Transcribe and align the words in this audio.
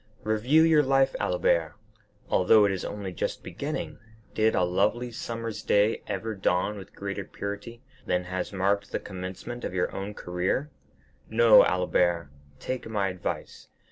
Review 0.23 0.63
your 0.63 0.81
life, 0.81 1.15
Albert; 1.19 1.75
although 2.27 2.65
it 2.65 2.71
is 2.71 2.83
only 2.83 3.13
just 3.13 3.43
beginning, 3.43 3.99
did 4.33 4.55
a 4.55 4.63
lovely 4.63 5.11
summer's 5.11 5.61
day 5.61 6.01
ever 6.07 6.33
dawn 6.33 6.75
with 6.75 6.95
greater 6.95 7.23
purity 7.23 7.83
than 8.07 8.23
has 8.23 8.51
marked 8.51 8.91
the 8.91 8.99
commencement 8.99 9.63
of 9.63 9.75
your 9.75 9.89
career? 10.13 10.71
No, 11.29 11.63
Albert, 11.65 12.29
take 12.59 12.87
my 12.89 13.09
advice. 13.09 13.67